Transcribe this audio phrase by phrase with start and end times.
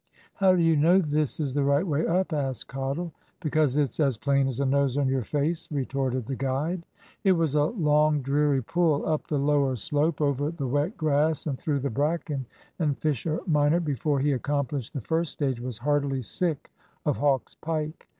[0.33, 3.13] "How do you know this is the right way up?" asked Cottle.
[3.39, 6.87] "Because it's as plain as the nose on your face," retorted the guide.
[7.23, 11.55] It was a long dreary pull up the lower slope, over the wet grass and
[11.59, 12.47] through the bracken,
[12.79, 16.71] and Fisher minor before he accomplished the first stage was heartily sick
[17.05, 18.07] of Hawk's Pike.